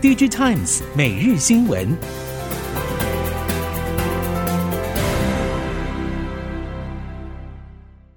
[0.00, 1.84] DG Times 每日新闻，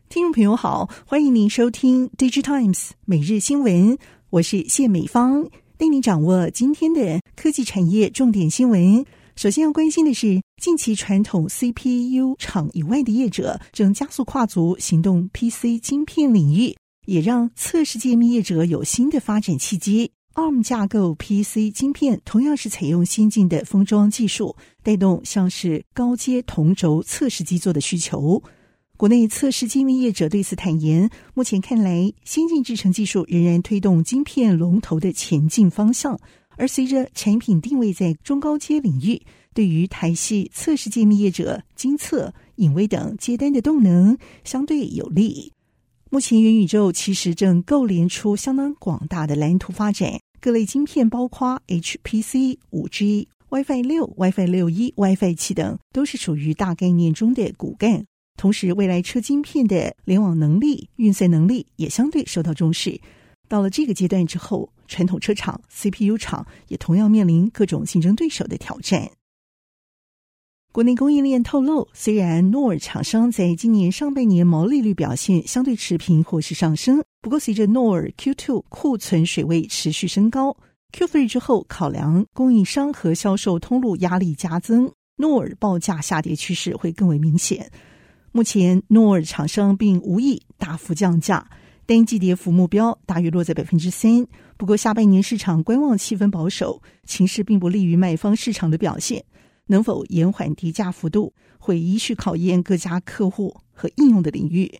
[0.08, 3.98] 听众朋友好，欢迎您收听 DG Times 每日新闻，
[4.30, 9.04] 我是谢美芳，带您掌握今天的科技产业重点新闻。
[9.36, 16.76] 首先要关心的是，近期传统 CPU 厂以外的业者正加速跨足行动 PC 晶片领域，
[17.08, 20.12] 也让测试界面业者有新的发展契机。
[20.42, 28.42] ARM 架构 PC 晶片同样是采用先进的封装技术，带动像是高阶同轴测试基座的需求。
[28.98, 36.20] 国内测试界面业者对此坦言，目前看来，先进制程技术仍然推动晶片龙头的前进方向。
[36.58, 39.22] 而随着产品定位在中高阶领域，
[39.54, 45.54] 对于台系测试界面业者精测、颖微等接单的动能相对有利。
[46.10, 58.04] 目前元宇宙其实正构连出相当广大的蓝图发展，各类晶片包括 HPC、五 G、WiFi 六、WiFi 六一、WiFi 七等，都是属于大概念中的骨干。
[58.40, 63.00] 同时，未来车晶片的联网能力、运算能力也相对受到重视。
[63.48, 69.12] 到了这个阶段之后，传统车厂、CPU 厂也同样面临各种竞争对手的挑战。
[70.74, 80.56] 国内供应链透露，虽然诺尔厂商在今年上半年毛利率表现相对持平或是上升，不过随着诺尔 Q2 库存水位持续升高
[80.94, 87.70] ，Q3 之后考量供应商和销售通路压力加增，诺尔报价下跌趋势会更为明显。
[88.32, 91.46] 目前诺尔厂商并无意大幅降价，
[91.86, 94.26] 单季跌幅目标大约落在百分之三。
[94.56, 99.26] 不过下半年市场观望气氛保守，情势并不利于卖方市场的表现。
[99.68, 104.80] 能否延缓跌价幅度，会依序考验各家客户和应用的领域。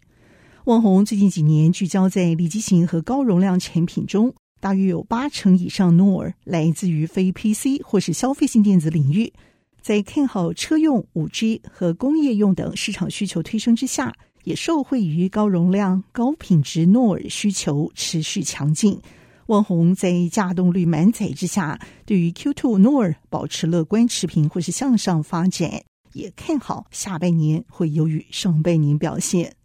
[0.66, 9.34] 旺宏最近几年聚焦在立积型和高容量产品中，大约有八成以上 NOR 来自于非 PC 或是消费性电子领域。
[9.82, 19.02] 在看好车用、五 G 和工业用等市场需求推升之下，也受惠于高容量、高品质 NOR 需求持续强劲。
[19.52, 29.58] 旺宏在稼动率满载之下，对于 Q2 NOR 保持乐观持平或是向上发展，也看好下半年会优于上半年表现。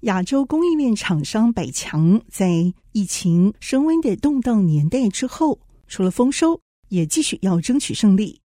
[0.00, 8.41] 亚洲供应链厂商百强在疫情升温的动荡年代之后，除了丰收，也继续要争取胜利。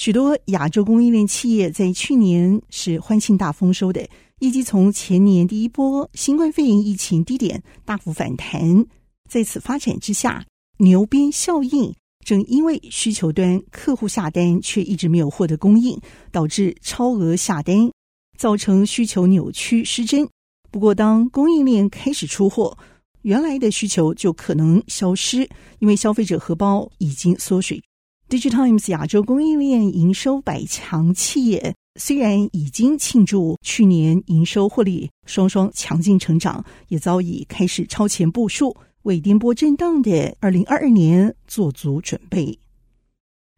[0.00, 4.00] 许多亚洲供应链企业在去年是欢庆大丰收的。
[4.38, 8.86] 业绩从前年第一波新冠肺炎疫情低点大幅反弹，
[9.28, 10.42] 在此发展之下，
[10.78, 11.94] 牛鞭效应
[12.24, 16.00] 正因为需求端客户下单却一直没有获得供应，
[16.32, 17.90] 导致超额下单，
[18.38, 20.26] 造成需求扭曲失真。
[20.70, 22.78] 不过，当供应链开始出货，
[23.20, 25.46] 原来的需求就可能消失，
[25.78, 27.82] 因为消费者荷包已经缩水。
[28.30, 31.74] DigiTimes 亚洲供应链营收百强企业。
[31.98, 42.56] 虽然已经庆祝去年营收获利双双强劲成长，也早已开始超前部署，为颠簸震荡的二零二二年做足准备。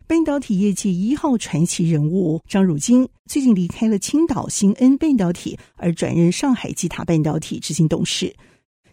[0.06, 8.34] 半导体业界一号传奇人物张汝京最近离开了青岛新恩半导体，而转任上海基塔半导体执行董事。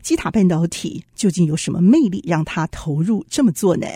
[0.02, 3.88] 基塔半导体究竟有什么魅力，让他投入这么做呢？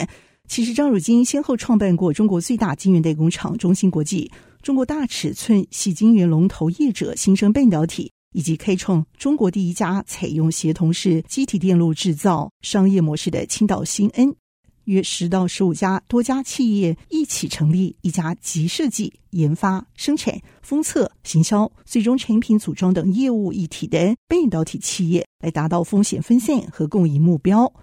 [0.54, 4.32] 其实，张汝京先后创办过中国最大晶圆代工厂中芯国际。
[4.62, 14.36] 中国大尺寸细晶圆龙头业者新生半导体，以及开创中国第一家采用协同式机体电路制造商业模式的青岛新恩，
[14.84, 27.74] 约十到十五家多家企业一起成立一家集设计、研发、生产、封测、行销、最终产品组装等业务一体的半导体企业，来达到风险分散和共赢目标。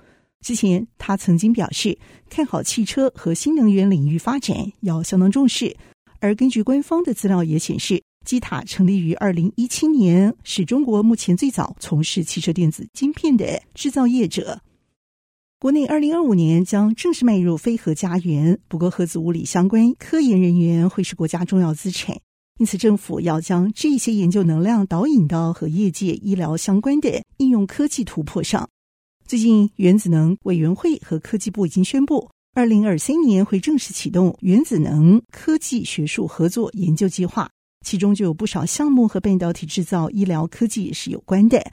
[0.45, 5.77] 之前他曾经表示，看好汽车和新能源领域发展，要相当重视。
[6.19, 14.61] 而根据官方的资料也显示，基塔成立于二零一七年，是中国目前最早从事汽车电子晶片的制造业者。
[15.59, 22.19] 国内二零二五年将正式迈入非核家园，不过核子物理相关科研人员会是国家重要资产，
[22.59, 28.71] 因此政府要将这些研究能量导引到和业界医疗相关的应用科技突破上。
[29.30, 32.28] 最近，原子能委员会和科技部已经宣布。
[32.53, 37.48] 二零二三年会正式启动原子能科技学术合作研究计划，
[37.86, 41.65] 其中就有不少项目和半导体制造、医疗科技是有关的。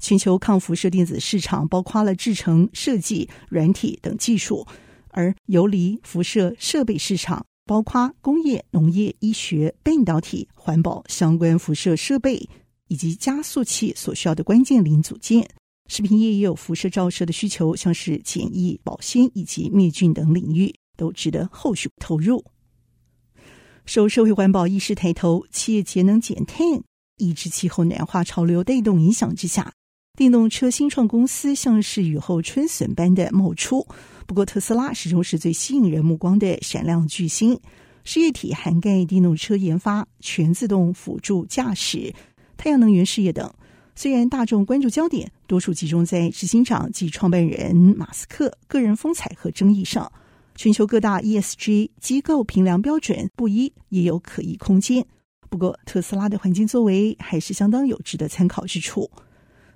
[0.00, 4.66] 全球抗辐射电子市场包括了制程、设计、软体等技术，
[5.10, 12.48] 而游离辐射设备市场包括工业、农业、医学、半导体、环保相关辐射设备
[12.88, 15.48] 以及加速器所需要的关键零组件。
[15.88, 22.44] 食品业也有辐射照射的需求，像是检疫、保鲜以及灭菌等领域，都值得后续投入。
[23.84, 26.66] 受社会环保意识抬头、企业节能减碳、
[27.18, 29.72] 抑制气候暖化潮流带动影响之下，
[30.16, 33.86] 电动车新创公司像是雨后春笋般的冒出。
[34.26, 37.58] 不过，特斯拉始终是最吸引人目光的闪亮巨星。
[38.02, 42.12] 事业体涵盖电动车研发、全自动辅助驾驶、
[42.56, 43.52] 太阳能源事业等。
[43.94, 50.10] 虽然大众关注焦点多数集中在执行长及创办人马斯克个人风采和争议上，
[50.54, 55.06] 全球各大 ESG 机构评量标准不一，也有可议空间。
[55.48, 59.10] 不过，特斯拉的环境作为还是相当有值得参考之处。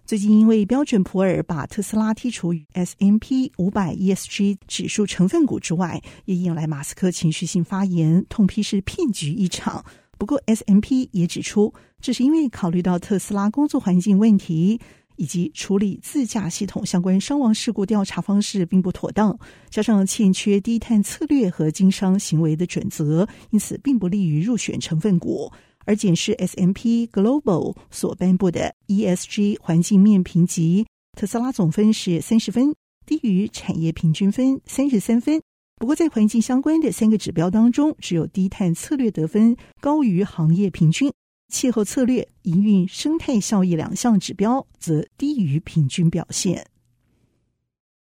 [0.04, 9.84] 最近，因为标准普尔把特斯拉剔除于 S M P 五百 ESG 指数成分股之外，也引来马斯克情绪性发言，痛批是骗局一场。
[10.18, 14.80] 不过 S M P 也指出，这是因为考虑到特斯拉工作环境问题
[15.20, 19.38] 以及处理自驾系统相关伤亡事故调查方式并不妥当，
[19.68, 25.52] 加上欠缺低碳策略和经商行为的准则，因此并不利于入选成分股。
[25.84, 30.86] 而检视 S M P Global 所颁布的 ESG 环境面评级，
[31.18, 32.74] 特斯拉总分是三十分，
[33.04, 35.42] 低于产业平均分三十三分。
[35.76, 41.12] 不过，在环境相关的三个指标当中，只有低碳策略得分高于行业平均，
[41.50, 46.66] 气候策略、营运生态效益两项指标则低于平均表现。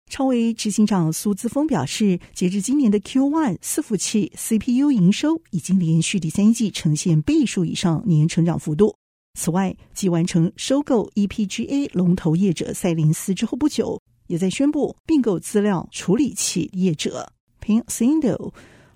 [0.08, 8.96] 超微执行长苏姿峰表示，截至今年的 Q1，伺服器 CPU 营收已经连续第三季呈现倍数以上年成长幅度。
[9.38, 17.32] 此外，继完成收购 EPGA 龙头业者赛灵思之后不久，也在宣布并购资料处理器业者。
[17.60, 18.52] p i n s i n d o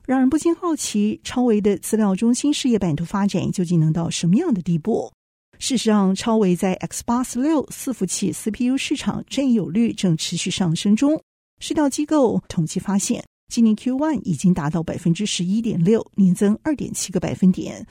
[0.07, 5.11] 让人不禁好奇，超维的资料中心事业版图发展究竟能到什么样的地步？
[5.59, 11.23] 事实上，超维在 Xbox 六伺服器 CPU 市场占有率正持续上升中。
[11.59, 17.87] 市调机构统计发现，今年 Q1 已经达到百分之十一点六，年增二点七个百分点。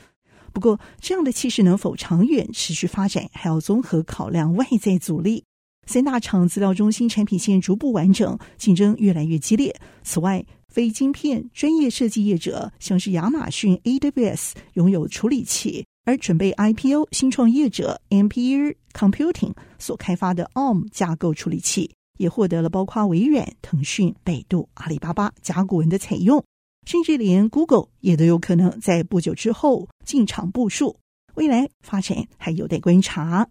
[0.51, 5.43] 不过，这样的气势能否长远持续发展，还要综合考量外在阻力。
[5.87, 9.75] 三大厂资料中心产品线逐步完整，竞争越来越激烈。
[10.03, 26.43] 此外，非晶片专业设计业者，像是亚马逊 AWS，拥有处理器，而准备 IPO 新创业者 Amper Computing 所开发的 ARM 架构处理器，也获得了包括微软、腾讯、百度、阿里巴巴、甲骨文的采用，
[26.87, 30.97] 甚至连 Google 也都有可能在不久之后进场部署。
[31.35, 33.47] 未来发展还有待观察。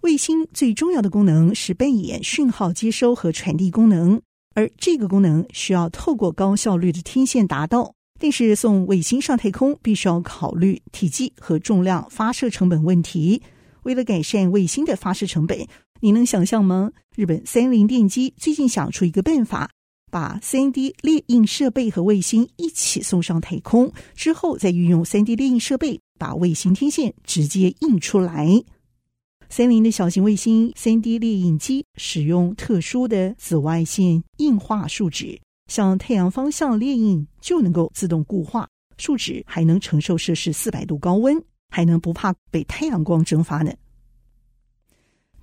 [0.00, 4.22] 卫星最重要的功能是扮演讯号接收和传递功能，
[4.54, 7.94] 而这个功能需要透过高效率的天线达到。
[8.22, 13.40] 但是送卫星上太空必须要考虑体积和重量、发射成本问题。
[13.84, 15.66] 为了改善卫星的发射成本，
[16.00, 16.90] 你能想象吗？
[17.16, 19.70] 日本三菱电机最近想出一个办法，
[20.10, 28.62] 把 3D 列印设备和卫星一起送上太空，之后再运用 3D 列印设备把卫星天线直接印出来。
[29.52, 38.68] 森林的小型卫星 3D 列印机使用特殊的紫外线硬化树脂，向太阳方向列印就能够自动固化。
[38.96, 43.72] 树脂还能承受摄氏四百度高温，还能不怕被太阳光蒸发呢。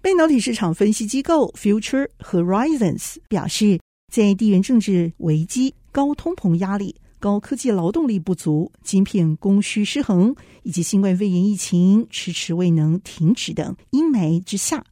[0.01, 3.77] 半导体市场分析机构 Future Horizons 表示，
[4.09, 6.95] 在地缘政治危机、高通膨压力。
[7.19, 14.83] 高科技劳动力不足、晶片供需失衡，以及新冠肺炎疫情迟迟未能停止等阴霾之下，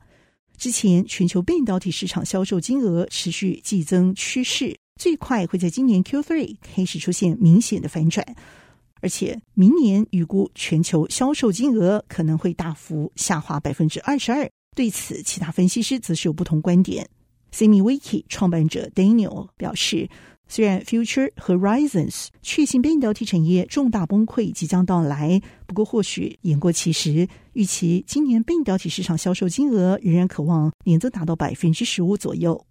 [0.58, 8.26] 之前全球半导体市场销售金额持续季增趋势，最快会在今年 Q3 开始出现明显的反转，
[9.02, 14.50] 而且明年预估全球销售金额可能会大幅下滑百分之二十二。
[14.76, 17.08] 对此，其他分析师则是有不同观点。
[17.54, 20.10] SemiWiki 创办者 Daniel 表示。
[20.48, 27.28] 虽然 Future Horizons 确信半导体产业重大崩溃即将到来，不过或许言过其实。
[27.54, 32.66] 预期今年半导体市场销售金额仍然可望年增达到百分之十五左右。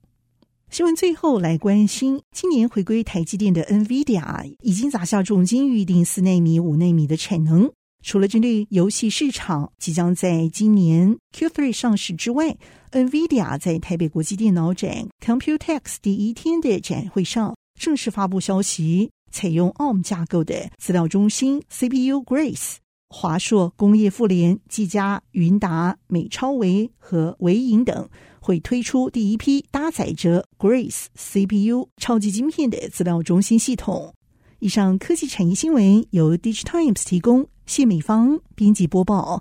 [0.70, 7.70] 新闻最后来关心，今年回归台积电的 NVIDIA 已经砸下重金预定四奈米、五奈米的产能。
[8.02, 12.54] 除了针对游戏市场即将在今年 Q3 上市之外
[12.92, 17.54] ，NVIDIA 在台北国际电脑展 Computex 第一天的展会上。
[17.78, 22.76] 正式发布消息，采用 ARM 架构的资料中心 CPU Grace，
[23.10, 28.08] 华硕、工业富联、技嘉、云达、美超维和维影等
[28.40, 34.14] 会推出第一批搭载着 Grace CPU 超级晶片的资料中心系统。
[34.60, 39.32] 以上科技产业新闻由 DigiTimes 提供，谢美芳编辑播报。